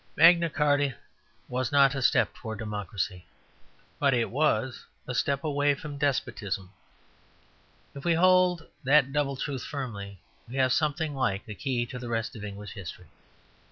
Magna 0.15 0.49
Carta 0.49 0.95
was 1.47 1.71
not 1.71 1.93
a 1.93 2.01
step 2.01 2.33
towards 2.33 2.57
democracy, 2.57 3.27
but 3.99 4.15
it 4.15 4.31
was 4.31 4.83
a 5.07 5.13
step 5.13 5.43
away 5.43 5.75
from 5.75 5.99
despotism. 5.99 6.71
If 7.93 8.03
we 8.03 8.15
hold 8.15 8.65
that 8.83 9.13
double 9.13 9.35
truth 9.35 9.63
firmly, 9.63 10.17
we 10.49 10.55
have 10.55 10.73
something 10.73 11.13
like 11.13 11.47
a 11.47 11.53
key 11.53 11.85
to 11.85 11.99
the 11.99 12.09
rest 12.09 12.35
of 12.35 12.43
English 12.43 12.71
history. 12.71 13.09